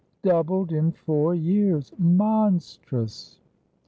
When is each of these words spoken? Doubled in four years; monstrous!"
Doubled 0.23 0.71
in 0.71 0.91
four 0.93 1.35
years; 1.35 1.93
monstrous!" 1.95 3.39